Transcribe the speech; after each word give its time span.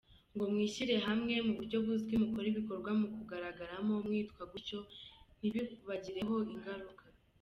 Ngo 0.33 0.43
mwishyire 0.51 0.95
hamwe 1.07 1.33
mu 1.45 1.53
buryo 1.57 1.77
buzwi 1.85 2.13
mukore 2.23 2.47
ibikorwa 2.49 2.89
ku 3.01 3.07
mugaragaro 3.17 3.73
mwitwa 4.07 4.43
gutyo 4.51 4.79
ntibibagireho 5.37 6.35
ingaruka. 6.53 7.03